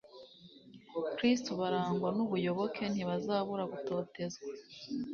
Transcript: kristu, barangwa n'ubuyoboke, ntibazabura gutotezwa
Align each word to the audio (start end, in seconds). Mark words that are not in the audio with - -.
kristu, 1.15 1.49
barangwa 1.61 2.09
n'ubuyoboke, 2.15 2.83
ntibazabura 2.89 3.63
gutotezwa 3.71 4.47